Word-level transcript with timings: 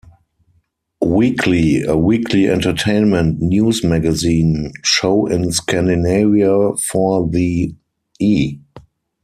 Weekly, 1.05 1.83
a 1.83 1.95
weekly 1.95 2.49
entertainment 2.49 3.39
news 3.39 3.83
magazine 3.83 4.71
show 4.83 5.27
in 5.27 5.51
Scandinavia 5.51 6.75
for 6.75 7.29
the 7.29 7.75
E! 8.19 8.57